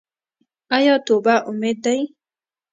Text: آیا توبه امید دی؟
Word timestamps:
آیا 0.77 0.95
توبه 1.07 1.35
امید 1.49 1.77
دی؟ 1.83 1.99